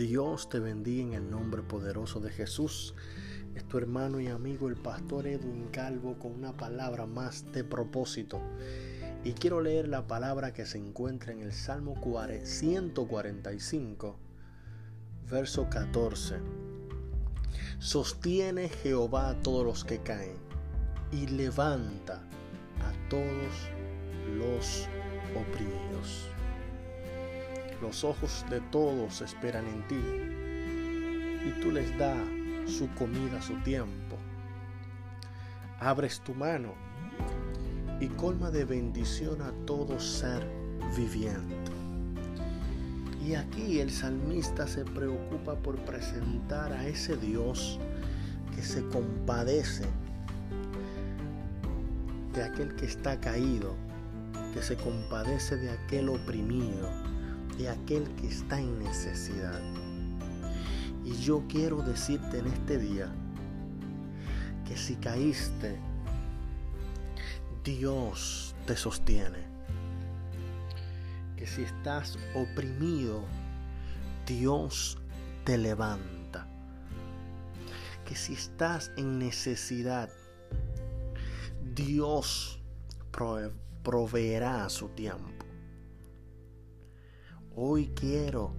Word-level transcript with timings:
Dios 0.00 0.48
te 0.48 0.60
bendiga 0.60 1.02
en 1.02 1.12
el 1.12 1.30
nombre 1.30 1.60
poderoso 1.60 2.20
de 2.20 2.30
Jesús. 2.30 2.94
Es 3.54 3.68
tu 3.68 3.76
hermano 3.76 4.18
y 4.18 4.28
amigo 4.28 4.66
el 4.68 4.76
pastor 4.76 5.26
Edwin 5.26 5.68
Calvo 5.70 6.18
con 6.18 6.32
una 6.32 6.56
palabra 6.56 7.04
más 7.04 7.52
de 7.52 7.64
propósito. 7.64 8.40
Y 9.24 9.32
quiero 9.34 9.60
leer 9.60 9.88
la 9.88 10.06
palabra 10.06 10.54
que 10.54 10.64
se 10.64 10.78
encuentra 10.78 11.34
en 11.34 11.42
el 11.42 11.52
Salmo 11.52 12.00
145, 12.42 14.18
verso 15.30 15.68
14. 15.68 16.36
Sostiene 17.78 18.70
Jehová 18.70 19.28
a 19.28 19.42
todos 19.42 19.66
los 19.66 19.84
que 19.84 19.98
caen 19.98 20.38
y 21.12 21.26
levanta 21.26 22.22
a 22.80 23.08
todos 23.10 23.68
los 24.38 24.88
oprimidos. 25.36 26.30
Los 27.80 28.04
ojos 28.04 28.44
de 28.50 28.60
todos 28.60 29.22
esperan 29.22 29.66
en 29.66 29.88
ti 29.88 30.30
y 31.48 31.60
tú 31.60 31.70
les 31.70 31.96
das 31.98 32.18
su 32.66 32.88
comida 32.94 33.40
su 33.40 33.54
tiempo. 33.60 34.16
Abres 35.78 36.20
tu 36.20 36.34
mano 36.34 36.74
y 38.00 38.08
colma 38.08 38.50
de 38.50 38.64
bendición 38.64 39.40
a 39.42 39.52
todo 39.66 39.98
ser 39.98 40.46
viviente. 40.96 41.72
Y 43.24 43.34
aquí 43.34 43.80
el 43.80 43.90
salmista 43.90 44.66
se 44.66 44.84
preocupa 44.84 45.54
por 45.54 45.76
presentar 45.84 46.72
a 46.72 46.86
ese 46.86 47.16
Dios 47.16 47.78
que 48.54 48.62
se 48.62 48.84
compadece 48.88 49.84
de 52.34 52.42
aquel 52.42 52.74
que 52.76 52.86
está 52.86 53.20
caído, 53.20 53.74
que 54.54 54.62
se 54.62 54.76
compadece 54.76 55.56
de 55.56 55.70
aquel 55.70 56.08
oprimido, 56.08 56.88
de 57.58 57.68
aquel 57.68 58.08
que 58.16 58.28
está 58.28 58.60
en 58.60 58.78
necesidad. 58.78 59.60
Y 61.04 61.14
yo 61.16 61.44
quiero 61.48 61.82
decirte 61.82 62.38
en 62.38 62.46
este 62.46 62.78
día 62.78 63.12
que 64.66 64.76
si 64.76 64.96
caíste, 64.96 65.78
Dios 67.64 68.54
te 68.66 68.76
sostiene. 68.76 69.48
Que 71.36 71.46
si 71.46 71.62
estás 71.62 72.18
oprimido, 72.34 73.24
Dios 74.26 74.98
te 75.44 75.58
levanta. 75.58 76.46
Que 78.04 78.14
si 78.14 78.34
estás 78.34 78.92
en 78.96 79.18
necesidad, 79.18 80.10
Dios 81.74 82.60
proveerá 83.82 84.68
su 84.68 84.88
tiempo. 84.90 85.39
Hoy 87.56 87.90
quiero 87.96 88.52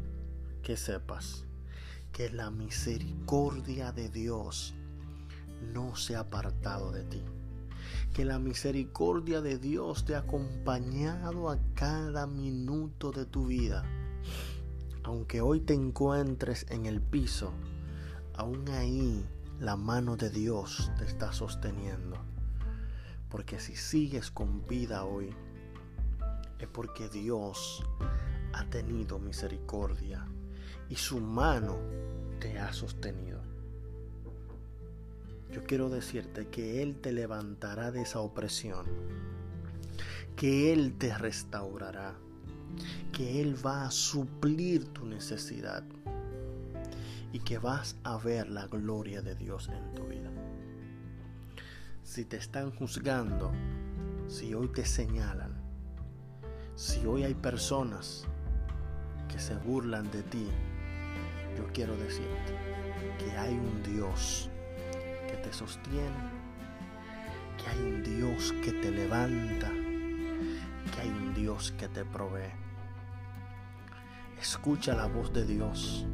que 0.63 0.75
sepas 0.75 1.45
que 2.11 2.29
la 2.29 2.51
misericordia 2.51 3.93
de 3.93 4.09
Dios 4.09 4.73
no 5.73 5.95
se 5.95 6.17
ha 6.17 6.19
apartado 6.19 6.91
de 6.91 7.05
ti. 7.05 7.23
Que 8.13 8.25
la 8.25 8.37
misericordia 8.37 9.39
de 9.39 9.57
Dios 9.59 10.03
te 10.03 10.15
ha 10.15 10.19
acompañado 10.19 11.49
a 11.49 11.57
cada 11.73 12.27
minuto 12.27 13.13
de 13.13 13.25
tu 13.25 13.45
vida. 13.45 13.85
Aunque 15.03 15.39
hoy 15.39 15.61
te 15.61 15.73
encuentres 15.73 16.65
en 16.69 16.85
el 16.85 16.99
piso, 16.99 17.53
aún 18.35 18.67
ahí 18.69 19.25
la 19.61 19.77
mano 19.77 20.17
de 20.17 20.29
Dios 20.29 20.91
te 20.97 21.05
está 21.05 21.31
sosteniendo. 21.31 22.17
Porque 23.29 23.57
si 23.61 23.77
sigues 23.77 24.31
con 24.31 24.67
vida 24.67 25.05
hoy, 25.05 25.29
es 26.59 26.67
porque 26.67 27.07
Dios 27.07 27.83
ha 28.53 28.65
tenido 28.69 29.19
misericordia 29.19 30.27
y 30.89 30.95
su 30.95 31.19
mano 31.19 31.77
te 32.39 32.59
ha 32.59 32.73
sostenido. 32.73 33.39
Yo 35.51 35.63
quiero 35.63 35.89
decirte 35.89 36.47
que 36.47 36.81
Él 36.81 36.99
te 37.01 37.11
levantará 37.11 37.91
de 37.91 38.01
esa 38.01 38.19
opresión, 38.19 38.85
que 40.35 40.71
Él 40.71 40.97
te 40.97 41.17
restaurará, 41.17 42.15
que 43.11 43.41
Él 43.41 43.55
va 43.65 43.85
a 43.85 43.91
suplir 43.91 44.87
tu 44.93 45.05
necesidad 45.05 45.83
y 47.33 47.39
que 47.39 47.57
vas 47.57 47.95
a 48.03 48.17
ver 48.17 48.49
la 48.49 48.67
gloria 48.67 49.21
de 49.21 49.35
Dios 49.35 49.69
en 49.69 49.93
tu 49.93 50.07
vida. 50.07 50.31
Si 52.03 52.25
te 52.25 52.37
están 52.37 52.71
juzgando, 52.71 53.51
si 54.27 54.53
hoy 54.53 54.69
te 54.69 54.85
señalan, 54.85 55.53
si 56.75 57.05
hoy 57.05 57.23
hay 57.23 57.35
personas 57.35 58.25
que 59.31 59.39
se 59.39 59.55
burlan 59.55 60.09
de 60.11 60.23
ti, 60.23 60.47
yo 61.57 61.65
quiero 61.73 61.95
decirte 61.95 62.55
que 63.17 63.31
hay 63.31 63.53
un 63.53 63.81
Dios 63.83 64.49
que 65.27 65.37
te 65.37 65.53
sostiene, 65.53 66.29
que 67.57 67.69
hay 67.69 67.79
un 67.79 68.03
Dios 68.03 68.53
que 68.63 68.71
te 68.73 68.91
levanta, 68.91 69.69
que 70.93 71.01
hay 71.01 71.09
un 71.09 71.33
Dios 71.33 71.73
que 71.77 71.87
te 71.87 72.03
provee. 72.03 72.51
Escucha 74.39 74.95
la 74.95 75.07
voz 75.07 75.31
de 75.31 75.45
Dios 75.45 76.05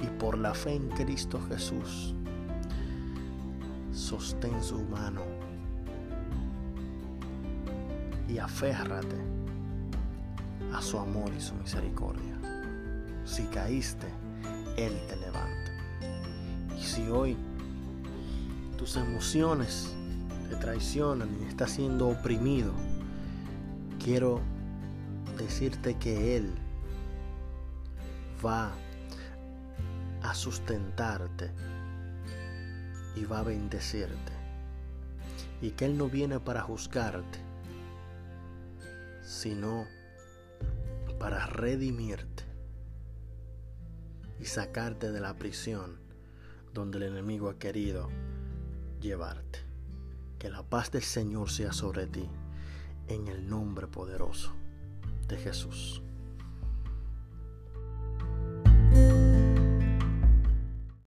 y 0.00 0.06
por 0.18 0.38
la 0.38 0.54
fe 0.54 0.74
en 0.74 0.88
Cristo 0.90 1.40
Jesús, 1.48 2.14
sostén 3.92 4.62
su 4.62 4.82
mano 4.84 5.22
y 8.28 8.38
aférrate 8.38 9.37
a 10.78 10.82
su 10.82 10.96
amor 10.96 11.32
y 11.36 11.40
su 11.40 11.56
misericordia. 11.56 12.38
Si 13.24 13.42
caíste, 13.46 14.06
Él 14.76 14.96
te 15.08 15.16
levanta. 15.16 15.72
Y 16.78 16.80
si 16.80 17.08
hoy 17.08 17.36
tus 18.76 18.96
emociones 18.96 19.92
te 20.48 20.54
traicionan 20.54 21.36
y 21.42 21.48
estás 21.48 21.72
siendo 21.72 22.08
oprimido, 22.08 22.72
quiero 24.02 24.40
decirte 25.36 25.96
que 25.96 26.36
Él 26.36 26.54
va 28.44 28.70
a 30.22 30.32
sustentarte 30.32 31.50
y 33.16 33.24
va 33.24 33.40
a 33.40 33.42
bendecirte. 33.42 34.32
Y 35.60 35.70
que 35.70 35.86
Él 35.86 35.98
no 35.98 36.08
viene 36.08 36.38
para 36.38 36.62
juzgarte, 36.62 37.40
sino 39.22 39.97
para 41.18 41.46
redimirte 41.46 42.44
y 44.40 44.44
sacarte 44.44 45.10
de 45.10 45.20
la 45.20 45.36
prisión 45.36 45.98
donde 46.72 46.98
el 46.98 47.04
enemigo 47.04 47.48
ha 47.48 47.58
querido 47.58 48.08
llevarte. 49.00 49.60
Que 50.38 50.50
la 50.50 50.62
paz 50.62 50.92
del 50.92 51.02
Señor 51.02 51.50
sea 51.50 51.72
sobre 51.72 52.06
ti 52.06 52.28
en 53.08 53.26
el 53.26 53.48
nombre 53.48 53.88
poderoso 53.88 54.54
de 55.26 55.36
Jesús. 55.36 56.02